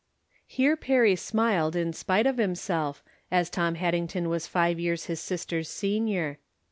Here 0.47 0.75
Perry 0.75 1.15
smiled 1.15 1.75
in 1.75 1.93
spite 1.93 2.25
of 2.25 2.37
himself, 2.37 3.03
as 3.29 3.51
Tom 3.51 3.75
Haddington 3.75 4.29
was 4.29 4.47
five 4.47 4.79
years 4.79 5.05
his 5.05 5.19
sister's 5.19 5.69
senior. 5.69 6.39